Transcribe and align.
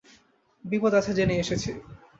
বিপদ 0.65 0.93
আছে 0.99 1.11
জেনেই 1.17 1.41
এসেছি। 1.43 1.69